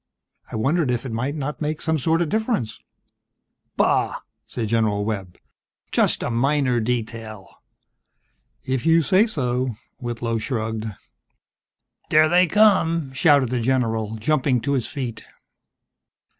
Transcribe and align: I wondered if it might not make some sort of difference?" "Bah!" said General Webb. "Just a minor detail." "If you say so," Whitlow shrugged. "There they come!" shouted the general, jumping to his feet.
I 0.51 0.55
wondered 0.55 0.89
if 0.89 1.05
it 1.05 1.11
might 1.11 1.35
not 1.35 1.61
make 1.61 1.79
some 1.79 1.99
sort 1.99 2.23
of 2.23 2.29
difference?" 2.29 2.79
"Bah!" 3.77 4.15
said 4.47 4.67
General 4.69 5.05
Webb. 5.05 5.37
"Just 5.91 6.23
a 6.23 6.31
minor 6.31 6.79
detail." 6.79 7.47
"If 8.65 8.83
you 8.83 9.03
say 9.03 9.27
so," 9.27 9.75
Whitlow 9.99 10.39
shrugged. 10.39 10.87
"There 12.09 12.27
they 12.27 12.47
come!" 12.47 13.13
shouted 13.13 13.51
the 13.51 13.59
general, 13.61 14.15
jumping 14.15 14.59
to 14.61 14.71
his 14.73 14.87
feet. 14.87 15.23